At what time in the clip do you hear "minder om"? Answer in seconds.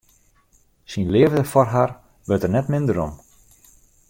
2.71-3.13